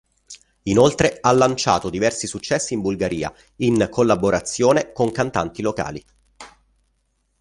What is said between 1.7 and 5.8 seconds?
diversi successi in Bulgaria, in collaborazione con cantanti